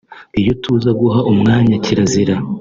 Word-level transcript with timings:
Iyo 0.39 0.51
tuza 0.63 0.89
guha 1.01 1.19
umwanya 1.31 1.75
kirazira 1.85 2.35